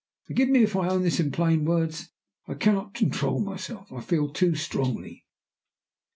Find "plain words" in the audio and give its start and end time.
1.31-2.09